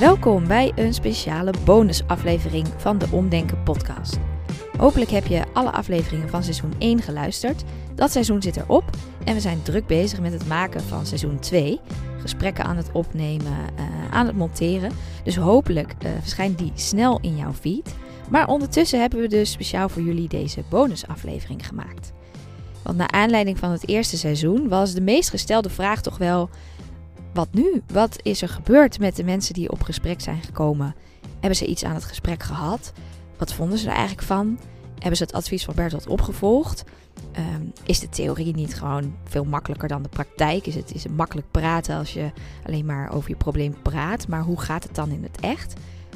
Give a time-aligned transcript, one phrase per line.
[0.00, 4.18] Welkom bij een speciale bonusaflevering van de Omdenken podcast.
[4.78, 7.64] Hopelijk heb je alle afleveringen van seizoen 1 geluisterd.
[7.94, 8.84] Dat seizoen zit erop
[9.24, 11.80] en we zijn druk bezig met het maken van seizoen 2.
[12.20, 13.46] Gesprekken aan het opnemen,
[13.78, 14.92] uh, aan het monteren.
[15.24, 17.94] Dus hopelijk uh, verschijnt die snel in jouw feed.
[18.30, 22.12] Maar ondertussen hebben we dus speciaal voor jullie deze bonusaflevering gemaakt.
[22.82, 26.50] Want naar aanleiding van het eerste seizoen was de meest gestelde vraag toch wel:
[27.32, 27.82] wat nu?
[27.92, 30.94] Wat is er gebeurd met de mensen die op gesprek zijn gekomen?
[31.32, 32.92] Hebben ze iets aan het gesprek gehad?
[33.36, 34.58] Wat vonden ze er eigenlijk van?
[34.98, 36.84] Hebben ze het advies van Bertolt opgevolgd?
[37.36, 40.66] Um, is de theorie niet gewoon veel makkelijker dan de praktijk?
[40.66, 42.30] Is het, is makkelijk praten als je
[42.66, 44.28] alleen maar over je probleem praat?
[44.28, 45.74] Maar hoe gaat het dan in het echt?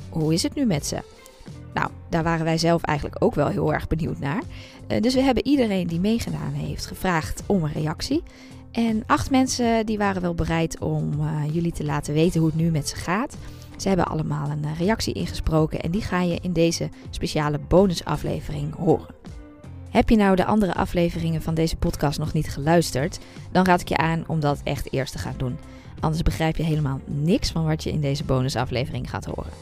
[0.09, 1.03] Hoe is het nu met ze?
[1.75, 4.43] Nou, daar waren wij zelf eigenlijk ook wel heel erg benieuwd naar.
[4.89, 8.23] Uh, dus we hebben iedereen die meegedaan heeft gevraagd om een reactie.
[8.75, 12.59] En acht mensen die waren wel bereid om uh, jullie te laten weten hoe het
[12.59, 13.37] nu met ze gaat.
[13.77, 18.75] Ze hebben allemaal een uh, reactie ingesproken en die ga je in deze speciale bonusaflevering
[18.75, 19.15] horen.
[19.91, 23.19] Heb je nou de andere afleveringen van deze podcast nog niet geluisterd,
[23.53, 25.59] dan raad ik je aan om dat echt eerst te gaan doen.
[26.01, 29.53] Anders begrijp je helemaal niks van wat je in deze bonusaflevering gaat horen.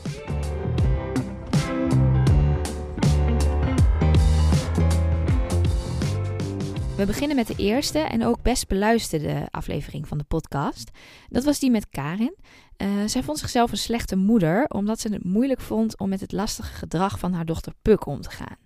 [7.03, 10.91] We beginnen met de eerste en ook best beluisterde aflevering van de podcast.
[11.29, 12.35] Dat was die met Karin.
[12.77, 16.33] Uh, zij vond zichzelf een slechte moeder omdat ze het moeilijk vond om met het
[16.33, 18.57] lastige gedrag van haar dochter Puk om te gaan.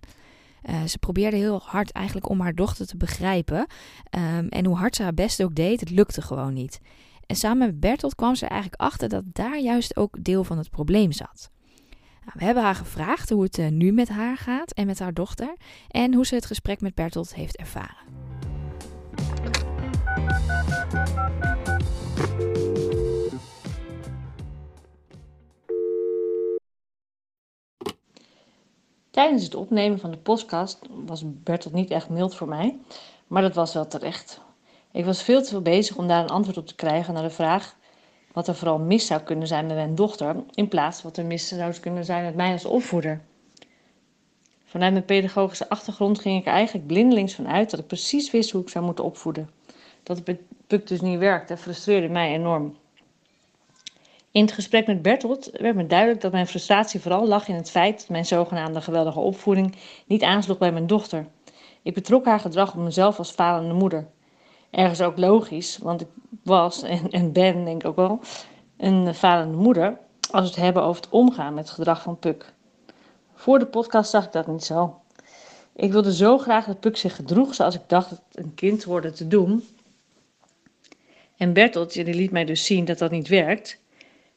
[0.69, 3.57] Uh, ze probeerde heel hard eigenlijk om haar dochter te begrijpen.
[3.57, 6.79] Um, en hoe hard ze haar best ook deed, het lukte gewoon niet.
[7.25, 10.69] En samen met Bertolt kwam ze eigenlijk achter dat daar juist ook deel van het
[10.69, 11.51] probleem zat.
[12.25, 15.13] Nou, we hebben haar gevraagd hoe het uh, nu met haar gaat en met haar
[15.13, 15.55] dochter.
[15.87, 18.26] En hoe ze het gesprek met Bertolt heeft ervaren.
[29.17, 32.77] Tijdens het opnemen van de podcast was Bertolt niet echt mild voor mij,
[33.27, 34.41] maar dat was wel terecht.
[34.91, 37.29] Ik was veel te veel bezig om daar een antwoord op te krijgen naar de
[37.29, 37.75] vraag
[38.31, 41.25] wat er vooral mis zou kunnen zijn met mijn dochter, in plaats van wat er
[41.25, 43.21] mis zou kunnen zijn met mij als opvoeder.
[44.65, 48.61] Vanuit mijn pedagogische achtergrond ging ik eigenlijk blindelings van uit dat ik precies wist hoe
[48.61, 49.49] ik zou moeten opvoeden.
[50.03, 50.21] Dat
[50.67, 52.75] het dus niet werkte, frustreerde mij enorm.
[54.31, 57.71] In het gesprek met Bertolt werd me duidelijk dat mijn frustratie vooral lag in het
[57.71, 61.27] feit dat mijn zogenaamde geweldige opvoeding niet aansloeg bij mijn dochter.
[61.81, 64.07] Ik betrok haar gedrag op mezelf als falende moeder.
[64.69, 66.07] Ergens ook logisch, want ik
[66.43, 68.19] was en, en ben, denk ik ook wel,
[68.77, 69.97] een falende moeder
[70.31, 72.53] als we het hebben over het omgaan met het gedrag van Puk.
[73.33, 75.01] Voor de podcast zag ik dat niet zo.
[75.75, 79.11] Ik wilde zo graag dat Puk zich gedroeg zoals ik dacht dat een kind hoorde
[79.11, 79.67] te doen.
[81.37, 83.79] En Bertolt die liet mij dus zien dat dat niet werkt.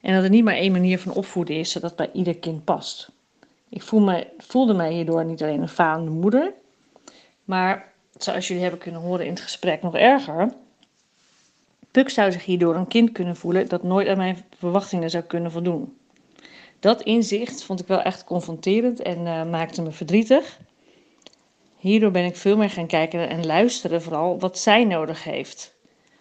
[0.00, 3.10] En dat er niet maar één manier van opvoeden is zodat bij ieder kind past.
[3.68, 6.52] Ik voel me, voelde mij hierdoor niet alleen een falende moeder,
[7.44, 10.52] maar zoals jullie hebben kunnen horen in het gesprek nog erger.
[11.90, 15.52] Puk zou zich hierdoor een kind kunnen voelen dat nooit aan mijn verwachtingen zou kunnen
[15.52, 15.96] voldoen.
[16.80, 20.58] Dat inzicht vond ik wel echt confronterend en uh, maakte me verdrietig.
[21.78, 25.74] Hierdoor ben ik veel meer gaan kijken en luisteren vooral wat zij nodig heeft.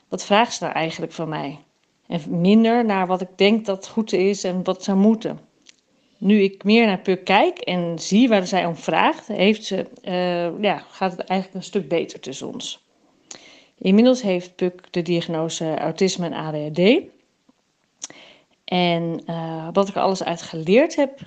[0.08, 1.60] Wat vraagt ze nou eigenlijk van mij?
[2.10, 5.40] En minder naar wat ik denk dat goed is en wat zou moeten.
[6.18, 10.62] Nu ik meer naar Puk kijk en zie waar zij om vraagt, heeft ze, uh,
[10.62, 12.84] ja, gaat het eigenlijk een stuk beter tussen ons.
[13.78, 17.02] Inmiddels heeft Puk de diagnose autisme en ADHD.
[18.66, 21.20] En uh, wat ik er alles uit geleerd heb,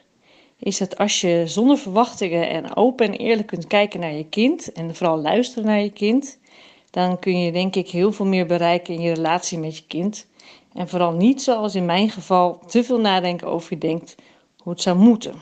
[0.58, 4.72] is dat als je zonder verwachtingen en open en eerlijk kunt kijken naar je kind
[4.72, 6.38] en vooral luisteren naar je kind,
[6.90, 10.26] dan kun je denk ik heel veel meer bereiken in je relatie met je kind.
[10.74, 14.14] En vooral niet zoals in mijn geval te veel nadenken over je denkt
[14.56, 15.34] hoe het zou moeten.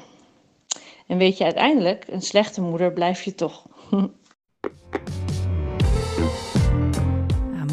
[1.07, 3.67] En weet je uiteindelijk, een slechte moeder blijf je toch.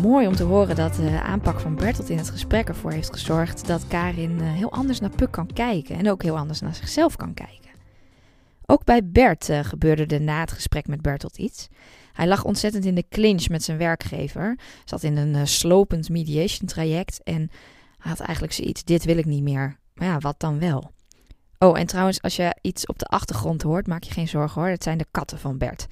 [0.02, 3.68] Mooi om te horen dat de aanpak van Bertolt in het gesprek ervoor heeft gezorgd
[3.68, 7.16] dat Karin eh, heel anders naar Puk kan kijken en ook heel anders naar zichzelf
[7.16, 7.67] kan kijken.
[8.70, 11.68] Ook bij Bert uh, gebeurde er na het gesprek met Bertolt iets.
[12.14, 14.60] Hij lag ontzettend in de clinch met zijn werkgever.
[14.86, 17.24] Zat in een uh, slopend mediation traject.
[17.24, 17.50] En
[17.98, 19.78] had eigenlijk zoiets: dit wil ik niet meer.
[19.94, 20.92] Maar ja, wat dan wel?
[21.58, 24.70] Oh, en trouwens, als je iets op de achtergrond hoort, maak je geen zorgen hoor.
[24.70, 25.88] Het zijn de katten van Bert.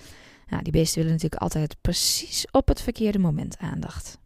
[0.48, 4.18] Nou, die beesten willen natuurlijk altijd precies op het verkeerde moment aandacht.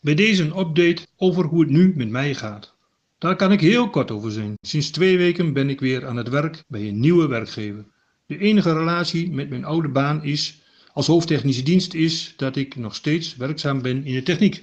[0.00, 2.78] Bij deze een update over hoe het nu met mij gaat.
[3.20, 4.54] Daar kan ik heel kort over zijn.
[4.60, 7.84] Sinds twee weken ben ik weer aan het werk bij een nieuwe werkgever.
[8.26, 10.60] De enige relatie met mijn oude baan is,
[10.92, 14.62] als hoofdtechnische dienst, is dat ik nog steeds werkzaam ben in de techniek.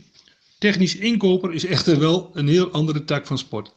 [0.60, 3.74] Technisch inkoper is echter wel een heel andere tak van sport.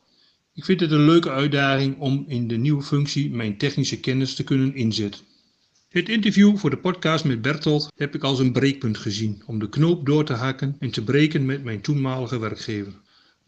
[0.55, 4.45] Ik vind het een leuke uitdaging om in de nieuwe functie mijn technische kennis te
[4.45, 5.21] kunnen inzetten.
[5.89, 9.69] Het interview voor de podcast met Bertolt heb ik als een breekpunt gezien om de
[9.69, 12.93] knoop door te hakken en te breken met mijn toenmalige werkgever.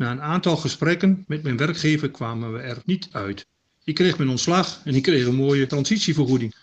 [0.02, 3.46] Na een aantal gesprekken met mijn werkgever kwamen we er niet uit.
[3.84, 6.54] Ik kreeg mijn ontslag en ik kreeg een mooie transitievergoeding.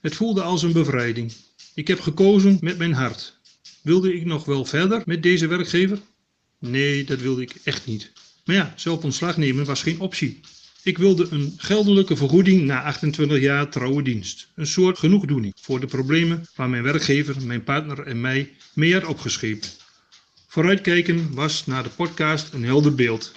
[0.00, 1.32] Het voelde als een bevrijding.
[1.74, 3.38] Ik heb gekozen met mijn hart.
[3.82, 5.98] Wilde ik nog wel verder met deze werkgever?
[6.58, 8.12] Nee, dat wilde ik echt niet.
[8.44, 10.40] Maar ja, zelf ontslag nemen was geen optie.
[10.82, 14.48] Ik wilde een geldelijke vergoeding na 28 jaar trouwe dienst.
[14.54, 19.04] Een soort genoegdoening voor de problemen waar mijn werkgever, mijn partner en mij mee had
[19.04, 19.79] opgescheept.
[20.50, 23.32] Vooruitkijken was na de podcast een helder beeld.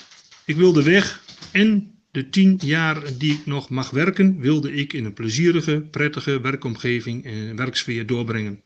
[0.45, 5.05] Ik wilde weg en de tien jaar die ik nog mag werken, wilde ik in
[5.05, 8.61] een plezierige, prettige werkomgeving en werksfeer doorbrengen.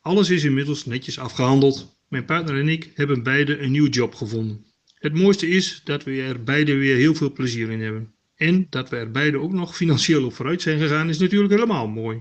[0.00, 1.96] Alles is inmiddels netjes afgehandeld.
[2.08, 4.64] Mijn partner en ik hebben beide een nieuw job gevonden.
[4.94, 8.14] Het mooiste is dat we er beide weer heel veel plezier in hebben.
[8.36, 11.88] En dat we er beide ook nog financieel op vooruit zijn gegaan is natuurlijk helemaal
[11.88, 12.20] mooi.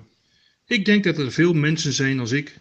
[0.66, 2.60] Ik denk dat er veel mensen zijn als ik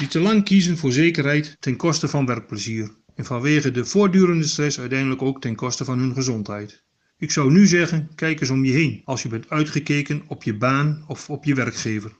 [0.00, 4.80] die te lang kiezen voor zekerheid ten koste van werkplezier en vanwege de voortdurende stress
[4.80, 6.82] uiteindelijk ook ten koste van hun gezondheid.
[7.18, 10.54] Ik zou nu zeggen, kijk eens om je heen als je bent uitgekeken op je
[10.54, 12.16] baan of op je werkgever.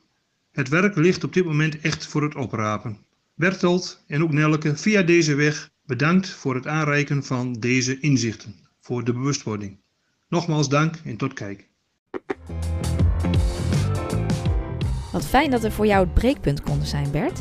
[0.53, 2.99] Het werk ligt op dit moment echt voor het oprapen.
[3.35, 9.05] Bertolt en ook Nelke via deze weg bedankt voor het aanreiken van deze inzichten, voor
[9.05, 9.81] de bewustwording.
[10.29, 11.69] Nogmaals dank en tot kijk.
[15.13, 17.41] Wat fijn dat er voor jou het breekpunt konden zijn, Bert.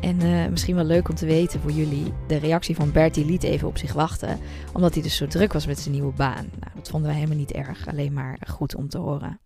[0.00, 3.24] En uh, misschien wel leuk om te weten voor jullie, de reactie van Bert die
[3.24, 4.38] liet even op zich wachten,
[4.72, 6.48] omdat hij dus zo druk was met zijn nieuwe baan.
[6.60, 9.40] Nou, dat vonden wij helemaal niet erg, alleen maar goed om te horen.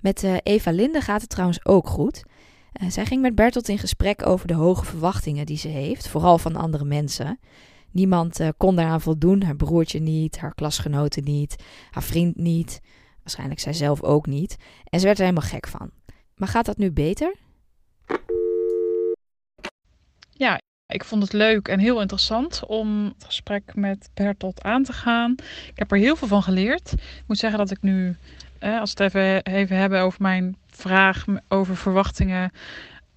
[0.00, 2.22] Met uh, Eva Linde gaat het trouwens ook goed.
[2.82, 6.38] Uh, zij ging met Bertolt in gesprek over de hoge verwachtingen die ze heeft, vooral
[6.38, 7.38] van andere mensen.
[7.90, 11.56] Niemand kon daaraan voldoen, haar broertje niet, haar klasgenoten niet,
[11.90, 12.80] haar vriend niet,
[13.22, 14.56] waarschijnlijk zij zelf ook niet.
[14.84, 15.90] En ze werd er helemaal gek van.
[16.34, 17.34] Maar gaat dat nu beter?
[20.40, 20.60] Ja,
[20.90, 25.34] ik vond het leuk en heel interessant om het gesprek met Bertolt aan te gaan.
[25.66, 26.92] Ik heb er heel veel van geleerd.
[26.92, 28.16] Ik moet zeggen dat ik nu,
[28.58, 32.52] eh, als we het even, even hebben over mijn vraag over verwachtingen,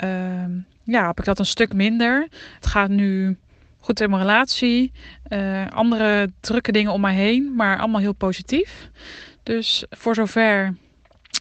[0.04, 0.46] uh,
[0.84, 2.28] ja, heb ik dat een stuk minder.
[2.56, 3.38] Het gaat nu
[3.80, 4.92] goed in mijn relatie,
[5.30, 8.90] uh, andere drukke dingen om mij heen, maar allemaal heel positief.
[9.44, 10.76] Dus voor zover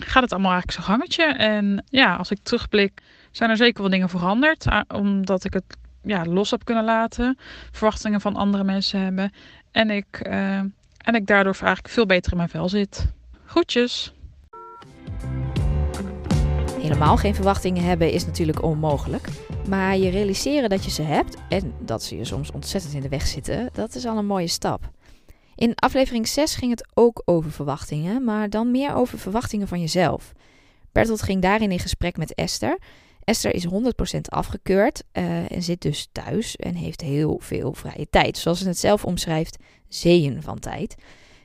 [0.04, 1.24] gaat het allemaal eigenlijk zo gangetje.
[1.24, 3.00] En ja, als ik terugblik,
[3.30, 4.66] zijn er zeker wel dingen veranderd.
[4.88, 7.38] Omdat ik het ja, los heb kunnen laten.
[7.70, 9.32] Verwachtingen van andere mensen hebben.
[9.70, 10.56] En ik, uh,
[10.98, 13.12] en ik daardoor eigenlijk veel beter in mijn vel zit.
[13.44, 14.14] Groetjes!
[16.80, 19.28] Helemaal geen verwachtingen hebben is natuurlijk onmogelijk.
[19.68, 23.08] Maar je realiseren dat je ze hebt en dat ze je soms ontzettend in de
[23.08, 24.90] weg zitten, dat is al een mooie stap.
[25.54, 30.32] In aflevering 6 ging het ook over verwachtingen, maar dan meer over verwachtingen van jezelf.
[30.92, 32.78] Bertolt ging daarin in gesprek met Esther.
[33.24, 33.70] Esther is 100%
[34.28, 38.38] afgekeurd uh, en zit dus thuis en heeft heel veel vrije tijd.
[38.38, 39.56] Zoals ze het zelf omschrijft,
[39.88, 40.94] zeeën van tijd.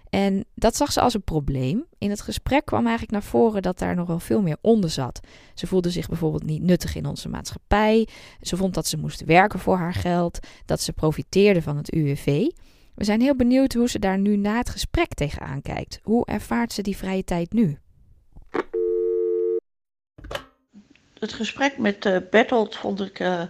[0.09, 1.85] En dat zag ze als een probleem.
[1.97, 5.19] In het gesprek kwam eigenlijk naar voren dat daar nog wel veel meer onder zat.
[5.53, 8.07] Ze voelde zich bijvoorbeeld niet nuttig in onze maatschappij.
[8.41, 12.47] Ze vond dat ze moest werken voor haar geld, dat ze profiteerde van het UWV.
[12.95, 15.99] We zijn heel benieuwd hoe ze daar nu na het gesprek tegenaan kijkt.
[16.03, 17.77] Hoe ervaart ze die vrije tijd nu?
[21.19, 23.41] Het gesprek met uh, Bertolt vond ik uh,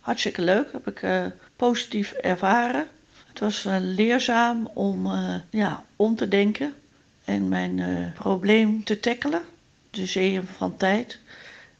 [0.00, 0.72] hartstikke leuk.
[0.72, 2.86] Heb ik uh, positief ervaren.
[3.28, 5.08] Het was leerzaam om
[5.50, 6.74] ja, om te denken
[7.24, 9.42] en mijn probleem te tackelen.
[9.90, 11.18] De zeeën van tijd.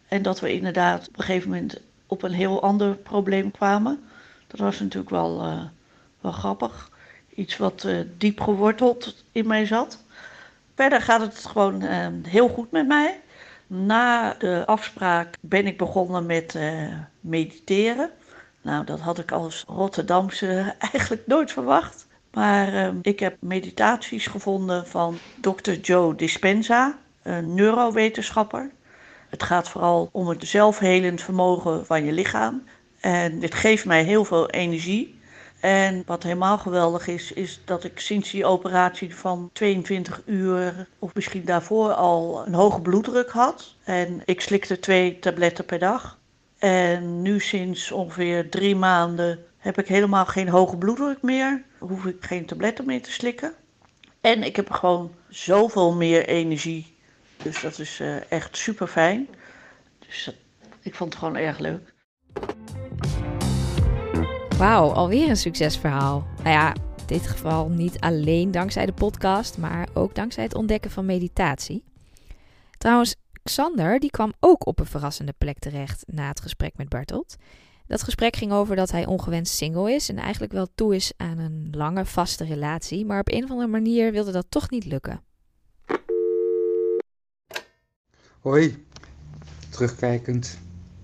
[0.09, 4.01] En dat we inderdaad op een gegeven moment op een heel ander probleem kwamen.
[4.47, 5.61] Dat was natuurlijk wel,
[6.21, 6.91] wel grappig
[7.35, 10.05] iets wat diep geworteld in mij zat.
[10.75, 11.83] Verder gaat het gewoon
[12.23, 13.21] heel goed met mij.
[13.73, 18.11] Na de afspraak ben ik begonnen met uh, mediteren.
[18.63, 22.07] Nou, dat had ik als Rotterdamse eigenlijk nooit verwacht.
[22.33, 25.73] Maar ik heb meditaties gevonden van Dr.
[25.73, 28.71] Joe Dispenza, een neurowetenschapper.
[29.29, 32.63] Het gaat vooral om het zelfhelend vermogen van je lichaam.
[33.01, 35.20] En dit geeft mij heel veel energie.
[35.61, 41.15] En wat helemaal geweldig is, is dat ik sinds die operatie van 22 uur, of
[41.15, 43.75] misschien daarvoor al, een hoge bloeddruk had.
[43.85, 46.19] En ik slikte twee tabletten per dag.
[46.59, 51.63] En nu sinds ongeveer drie maanden heb ik helemaal geen hoge bloeddruk meer.
[51.79, 53.55] Hoef ik geen tabletten meer te slikken.
[54.21, 56.97] En ik heb gewoon zoveel meer energie.
[57.43, 59.29] Dus dat is uh, echt super fijn.
[60.07, 60.35] Dus
[60.81, 61.93] ik vond het gewoon erg leuk.
[64.61, 66.27] Wauw, alweer een succesverhaal.
[66.37, 70.91] Nou ja, in dit geval niet alleen dankzij de podcast, maar ook dankzij het ontdekken
[70.91, 71.85] van meditatie.
[72.79, 77.37] Trouwens, Xander die kwam ook op een verrassende plek terecht na het gesprek met Bertolt.
[77.87, 81.39] Dat gesprek ging over dat hij ongewenst single is en eigenlijk wel toe is aan
[81.39, 85.23] een lange vaste relatie, maar op een of andere manier wilde dat toch niet lukken.
[88.41, 88.87] Hoi,
[89.71, 90.59] terugkijkend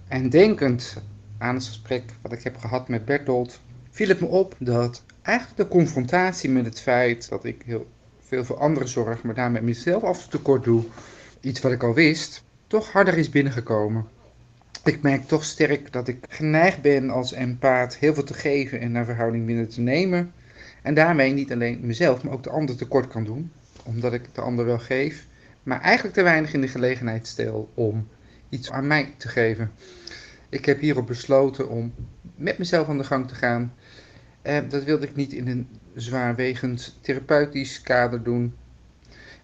[0.09, 0.97] en denkend
[1.39, 5.57] aan het gesprek wat ik heb gehad met Bertolt, viel het me op dat eigenlijk
[5.57, 7.87] de confrontatie met het feit dat ik heel
[8.21, 10.85] veel voor anderen zorg, maar daarmee mezelf af en doe,
[11.41, 14.07] iets wat ik al wist, toch harder is binnengekomen.
[14.85, 18.93] Ik merk toch sterk dat ik geneigd ben als empaat heel veel te geven en
[18.93, 20.33] naar verhouding binnen te nemen.
[20.83, 23.53] En daarmee niet alleen mezelf, maar ook de ander tekort kan doen,
[23.85, 25.27] omdat ik de ander wel geef,
[25.63, 28.09] maar eigenlijk te weinig in de gelegenheid stel om
[28.49, 29.71] iets aan mij te geven.
[30.49, 31.95] Ik heb hierop besloten om
[32.35, 33.75] met mezelf aan de gang te gaan.
[34.43, 38.55] Eh, dat wilde ik niet in een zwaarwegend therapeutisch kader doen.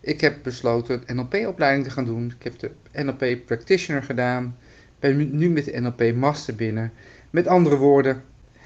[0.00, 2.35] Ik heb besloten een NLP-opleiding te gaan doen.
[2.38, 4.56] Ik heb de NLP Practitioner gedaan.
[4.99, 6.92] Ben nu met de NLP Master binnen.
[7.30, 8.23] Met andere woorden,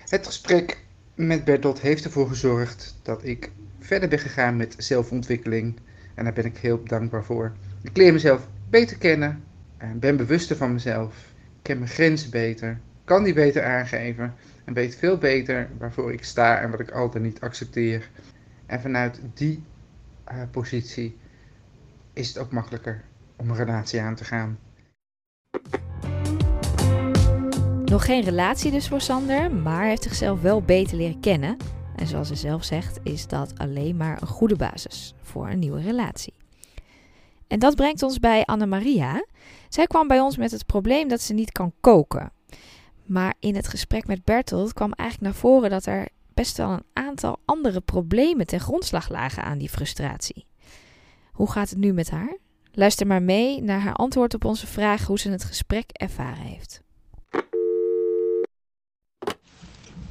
[0.09, 0.79] het gesprek
[1.15, 5.77] met Bertolt heeft ervoor gezorgd dat ik verder ben gegaan met zelfontwikkeling.
[6.15, 7.53] En daar ben ik heel dankbaar voor.
[7.83, 9.43] Ik leer mezelf beter kennen
[9.77, 11.35] en ben bewuster van mezelf.
[11.67, 16.61] Ken mijn grenzen beter, kan die beter aangeven en weet veel beter waarvoor ik sta
[16.61, 18.11] en wat ik altijd niet accepteer.
[18.67, 19.63] En vanuit die
[20.33, 21.17] uh, positie
[22.13, 23.03] is het ook makkelijker
[23.37, 24.59] om een relatie aan te gaan.
[27.85, 31.57] Nog geen relatie dus voor Sander, maar heeft zichzelf wel beter leren kennen.
[31.97, 35.81] En zoals hij zelf zegt, is dat alleen maar een goede basis voor een nieuwe
[35.81, 36.46] relatie.
[37.49, 39.25] En dat brengt ons bij Anne-Maria.
[39.69, 42.33] Zij kwam bij ons met het probleem dat ze niet kan koken.
[43.05, 46.85] Maar in het gesprek met Bertolt kwam eigenlijk naar voren dat er best wel een
[46.93, 50.47] aantal andere problemen ten grondslag lagen aan die frustratie.
[51.33, 52.37] Hoe gaat het nu met haar?
[52.73, 56.83] Luister maar mee naar haar antwoord op onze vraag hoe ze het gesprek ervaren heeft.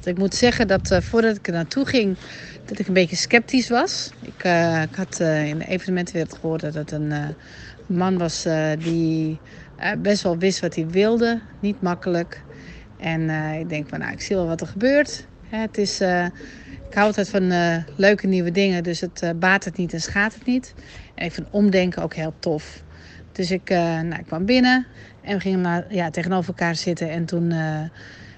[0.06, 2.16] Ik moet zeggen dat uh, voordat ik er naartoe ging,
[2.64, 4.10] dat ik een beetje sceptisch was.
[4.22, 7.12] Ik, uh, ik had uh, in de evenementenwereld gehoord dat het een
[7.86, 8.46] man was
[8.78, 9.38] die
[9.98, 11.40] best wel wist wat hij wilde.
[11.60, 12.42] Niet makkelijk.
[12.98, 15.26] En ik denk van, nou, ik zie wel wat er gebeurt.
[15.48, 16.00] Hè, het is,
[16.88, 17.52] ik hou altijd van
[17.96, 20.74] leuke nieuwe dingen, dus het baat het niet en schaadt het niet.
[21.14, 22.82] En ik vind omdenken ook heel tof.
[23.32, 24.86] Dus ik, nou, ik kwam binnen
[25.22, 27.52] en we gingen naar, ja, tegenover elkaar zitten en toen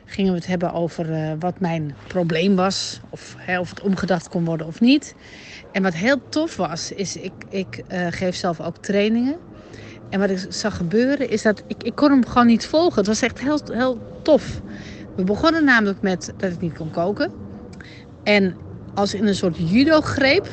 [0.09, 3.01] gingen we het hebben over uh, wat mijn probleem was.
[3.11, 5.15] Of, of het omgedacht kon worden of niet.
[5.73, 9.37] En wat heel tof was, is ik, ik uh, geef zelf ook trainingen.
[10.11, 12.99] En wat ik zag gebeuren, is dat ik, ik kon hem gewoon niet volgen.
[12.99, 14.61] Het was echt heel, heel tof.
[15.17, 17.31] We begonnen namelijk met dat ik niet kon koken.
[18.23, 18.57] En
[18.95, 20.49] als in een soort judo-greep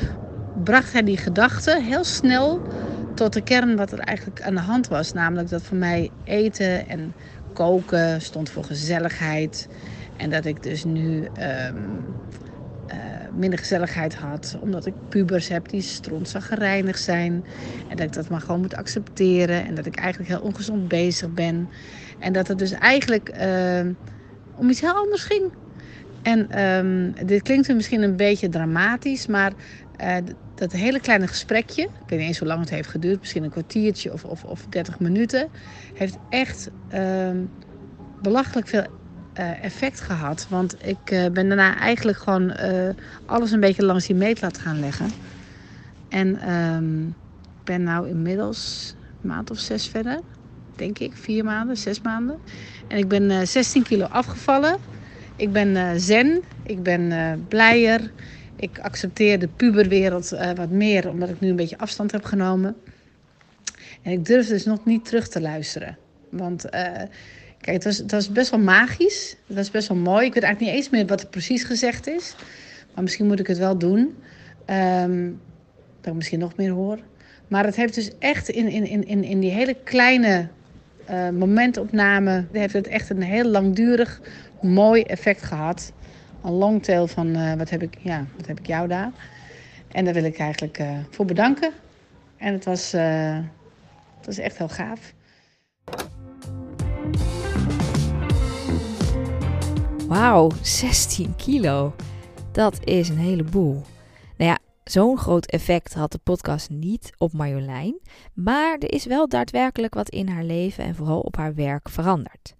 [0.64, 2.62] bracht hij die gedachte heel snel
[3.14, 5.12] tot de kern wat er eigenlijk aan de hand was.
[5.12, 7.14] Namelijk dat voor mij eten en
[7.56, 9.68] koken stond voor gezelligheid.
[10.16, 12.04] En dat ik dus nu um,
[12.88, 12.94] uh,
[13.34, 14.56] minder gezelligheid had.
[14.60, 17.44] Omdat ik pubers heb die strontzaggerijnig zijn.
[17.88, 19.66] En dat ik dat maar gewoon moet accepteren.
[19.66, 21.68] En dat ik eigenlijk heel ongezond bezig ben.
[22.18, 23.92] En dat het dus eigenlijk uh,
[24.56, 25.52] om iets heel anders ging.
[26.26, 29.52] En um, dit klinkt misschien een beetje dramatisch, maar
[30.00, 30.16] uh,
[30.54, 33.50] dat hele kleine gesprekje, ik weet niet eens hoe lang het heeft geduurd, misschien een
[33.50, 35.48] kwartiertje of, of, of 30 minuten,
[35.94, 37.30] heeft echt uh,
[38.22, 38.86] belachelijk veel
[39.38, 40.46] uh, effect gehad.
[40.50, 42.56] Want ik uh, ben daarna eigenlijk gewoon
[43.26, 45.10] alles een beetje langs die meetlat gaan leggen.
[46.08, 47.06] En um,
[47.42, 50.20] ik ben nou inmiddels een maand of zes verder,
[50.76, 52.38] denk ik, vier maanden, zes maanden.
[52.88, 54.95] En ik ben 16 kilo afgevallen.
[55.36, 58.12] Ik ben zen, ik ben blijer.
[58.56, 62.76] Ik accepteer de puberwereld uh, wat meer, omdat ik nu een beetje afstand heb genomen.
[64.02, 65.98] En ik durf dus nog niet terug te luisteren.
[66.30, 66.70] Want
[67.66, 69.36] kijk, het was, het was best wel magisch.
[69.46, 70.26] Het was best wel mooi.
[70.26, 72.34] Ik weet eigenlijk niet eens meer wat er precies gezegd is.
[72.94, 74.14] Maar misschien moet ik het wel doen.
[74.70, 75.40] Um,
[76.00, 76.98] dat ik misschien nog meer hoor.
[77.48, 80.48] Maar het heeft dus echt in, in, in, in die hele kleine
[81.10, 82.44] uh, momentopname...
[82.52, 84.20] heeft het echt een heel langdurig
[84.60, 85.92] mooi effect gehad
[86.44, 89.10] een longtail van uh, wat, heb ik, ja, wat heb ik jou daar.
[89.92, 91.72] En daar wil ik eigenlijk uh, voor bedanken.
[92.36, 95.14] En het was, het was echt heel gaaf.
[100.08, 101.94] Wauw, 16 kilo.
[102.52, 103.82] Dat is een heleboel.
[104.36, 104.58] Nou ja,
[104.90, 107.98] zo'n groot effect had de podcast niet op Marjolein.
[108.32, 112.54] Maar er is wel daadwerkelijk wat in haar leven en vooral op haar werk veranderd.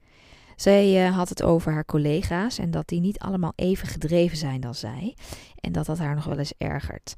[0.56, 4.78] Zij had het over haar collega's en dat die niet allemaal even gedreven zijn als
[4.78, 5.16] zij.
[5.61, 7.14] En dat dat haar nog wel eens ergert.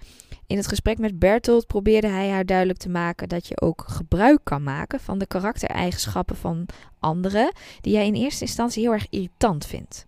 [0.46, 4.40] In het gesprek met Bertolt probeerde hij haar duidelijk te maken dat je ook gebruik
[4.42, 6.66] kan maken van de karaktereigenschappen van
[6.98, 10.06] anderen die jij in eerste instantie heel erg irritant vindt.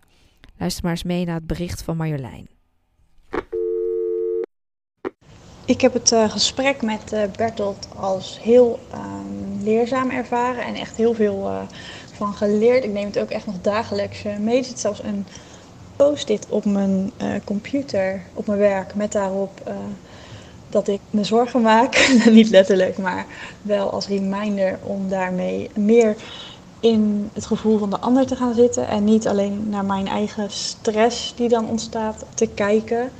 [0.57, 2.60] Luister maar eens mee naar het bericht van Marjolein.
[5.65, 8.99] Ik heb het uh, gesprek met uh, Bertolt als heel uh,
[9.63, 11.57] leerzaam ervaren en echt heel veel uh,
[12.13, 12.83] van geleerd.
[12.83, 14.57] Ik neem het ook echt nog dagelijks mee.
[14.57, 15.25] Er zit zelfs een
[15.95, 17.11] post-it op mijn
[17.43, 19.61] computer, op mijn werk, met daarop
[20.69, 22.11] dat ik me zorgen maak.
[22.29, 23.25] Niet letterlijk, maar
[23.61, 26.15] wel als reminder om daarmee meer
[26.79, 28.87] in het gevoel van de ander te gaan zitten.
[28.87, 33.11] En niet alleen naar mijn eigen stress die dan ontstaat te kijken.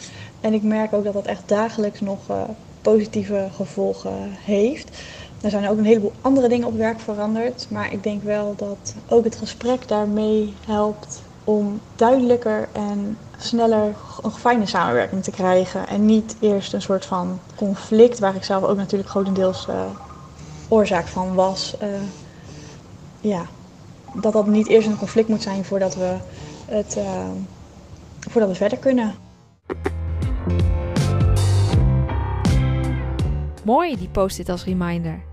[0.41, 2.41] En ik merk ook dat dat echt dagelijks nog uh,
[2.81, 4.97] positieve gevolgen heeft.
[5.41, 7.67] Er zijn ook een heleboel andere dingen op werk veranderd.
[7.69, 14.31] Maar ik denk wel dat ook het gesprek daarmee helpt om duidelijker en sneller een
[14.31, 15.87] fijne samenwerking te krijgen.
[15.87, 19.81] En niet eerst een soort van conflict, waar ik zelf ook natuurlijk grotendeels uh,
[20.67, 21.75] oorzaak van was.
[21.83, 21.87] Uh,
[23.21, 23.45] ja,
[24.13, 26.15] dat dat niet eerst een conflict moet zijn voordat we,
[26.65, 26.97] het,
[28.19, 29.15] voordat we verder kunnen.
[33.71, 35.23] Mooi, die post-it als reminder.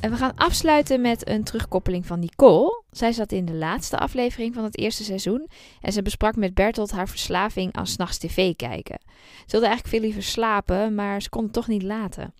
[0.00, 2.82] En we gaan afsluiten met een terugkoppeling van Nicole.
[2.90, 5.48] Zij zat in de laatste aflevering van het eerste seizoen
[5.80, 8.98] en ze besprak met Bertolt haar verslaving aan s'nachts tv kijken.
[9.36, 12.34] Ze wilde eigenlijk veel liever slapen, maar ze kon het toch niet laten.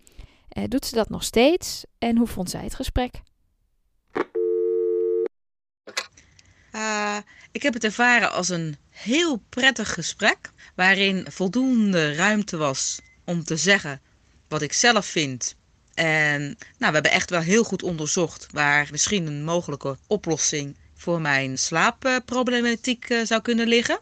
[0.48, 3.20] Eh, doet ze dat nog steeds en hoe vond zij het gesprek?
[6.72, 7.16] Uh,
[7.52, 13.56] ik heb het ervaren als een heel prettig gesprek, waarin voldoende ruimte was om te
[13.56, 14.00] zeggen
[14.54, 15.54] wat ik zelf vind.
[15.94, 21.20] En nou, we hebben echt wel heel goed onderzocht waar misschien een mogelijke oplossing voor
[21.20, 24.00] mijn slaapproblematiek uh, zou kunnen liggen.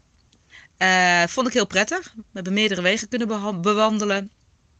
[0.77, 2.13] Uh, vond ik heel prettig.
[2.15, 4.31] We hebben meerdere wegen kunnen bewandelen.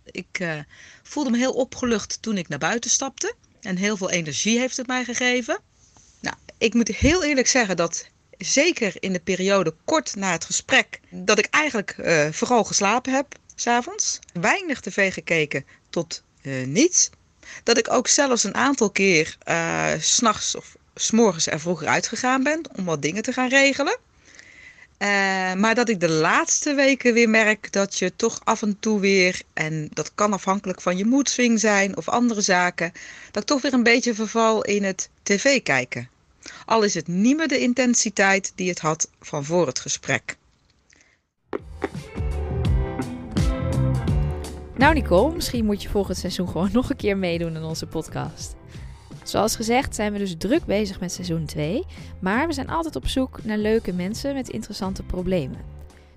[0.05, 0.59] Ik uh,
[1.03, 3.35] voelde me heel opgelucht toen ik naar buiten stapte.
[3.61, 5.59] En heel veel energie heeft het mij gegeven.
[6.19, 10.99] Nou, ik moet heel eerlijk zeggen dat zeker in de periode kort na het gesprek,
[11.09, 14.19] dat ik eigenlijk uh, vooral geslapen heb, s'avonds.
[14.33, 17.09] Weinig tv gekeken tot uh, niets.
[17.63, 22.61] Dat ik ook zelfs een aantal keer uh, s'nachts of s'morgens er vroeger uitgegaan ben
[22.75, 23.97] om wat dingen te gaan regelen.
[25.03, 28.99] Uh, maar dat ik de laatste weken weer merk dat je toch af en toe
[28.99, 32.91] weer, en dat kan afhankelijk van je moedswing zijn of andere zaken,
[33.31, 36.09] dat ik toch weer een beetje verval in het tv kijken.
[36.65, 40.37] Al is het niet meer de intensiteit die het had van voor het gesprek.
[44.83, 48.55] Nou Nicole, misschien moet je volgend seizoen gewoon nog een keer meedoen aan onze podcast.
[49.23, 51.85] Zoals gezegd zijn we dus druk bezig met seizoen 2,
[52.19, 55.57] maar we zijn altijd op zoek naar leuke mensen met interessante problemen.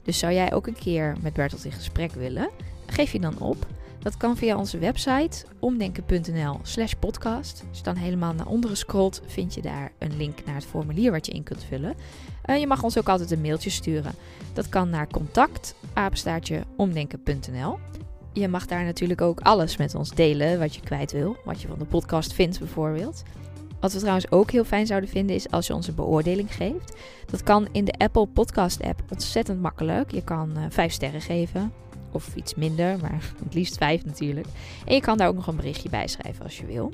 [0.02, 2.50] Dus zou jij ook een keer met Bertolt in gesprek willen?
[2.86, 3.66] Geef je dan op.
[3.98, 7.64] Dat kan via onze website omdenken.nl slash podcast.
[7.68, 11.10] Als je dan helemaal naar onderen scrolt, vind je daar een link naar het formulier
[11.10, 11.94] wat je in kunt vullen.
[12.46, 14.14] Uh, je mag ons ook altijd een mailtje sturen.
[14.52, 15.74] Dat kan naar contact
[16.76, 17.78] omdenken.nl.
[18.40, 21.36] Je mag daar natuurlijk ook alles met ons delen wat je kwijt wil.
[21.44, 23.22] Wat je van de podcast vindt bijvoorbeeld.
[23.80, 26.96] Wat we trouwens ook heel fijn zouden vinden is als je ons een beoordeling geeft.
[27.30, 30.10] Dat kan in de Apple Podcast app ontzettend makkelijk.
[30.10, 31.72] Je kan uh, vijf sterren geven.
[32.12, 34.46] Of iets minder, maar het liefst vijf natuurlijk.
[34.84, 36.92] En je kan daar ook nog een berichtje bij schrijven als je wil.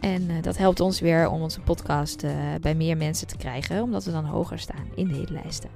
[0.00, 3.82] En uh, dat helpt ons weer om onze podcast uh, bij meer mensen te krijgen.
[3.82, 5.70] Omdat we dan hoger staan in de hitlijsten.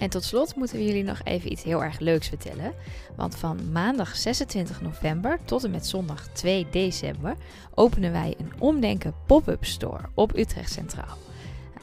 [0.00, 2.74] En tot slot moeten we jullie nog even iets heel erg leuks vertellen.
[3.16, 7.36] Want van maandag 26 november tot en met zondag 2 december
[7.74, 11.29] openen wij een Omdenken pop-up store op Utrecht Centraal.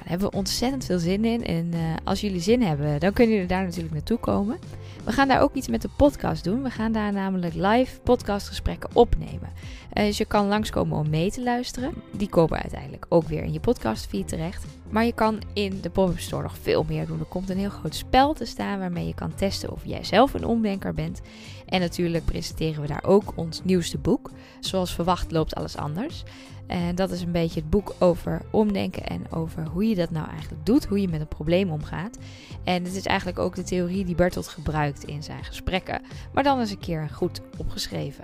[0.08, 1.46] Hebben we ontzettend veel zin in.
[1.46, 4.58] En uh, als jullie zin hebben, dan kunnen jullie daar natuurlijk naartoe komen.
[5.04, 6.64] We gaan daar ook iets met de podcast doen.
[6.64, 9.50] We gaan daar namelijk live podcastgesprekken opnemen.
[9.94, 11.94] Uh, dus je kan langskomen om mee te luisteren.
[12.12, 14.66] Die komen uiteindelijk ook weer in je podcastfeed terecht.
[14.90, 17.20] Maar je kan in de pop-up store nog veel meer doen.
[17.20, 20.34] Er komt een heel groot spel te staan waarmee je kan testen of jij zelf
[20.34, 21.22] een omdenker bent.
[21.66, 24.32] En natuurlijk presenteren we daar ook ons nieuwste boek.
[24.60, 26.24] Zoals verwacht loopt alles anders.
[26.68, 30.30] En dat is een beetje het boek over omdenken en over hoe je dat nou
[30.30, 32.18] eigenlijk doet, hoe je met een probleem omgaat.
[32.64, 36.02] En het is eigenlijk ook de theorie die Bertolt gebruikt in zijn gesprekken,
[36.34, 38.24] maar dan eens een keer goed opgeschreven.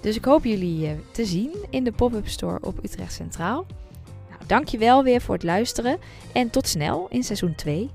[0.00, 3.66] Dus ik hoop jullie te zien in de pop-up store op Utrecht Centraal.
[4.28, 5.98] Nou, dankjewel weer voor het luisteren
[6.32, 7.90] en tot snel in seizoen 2.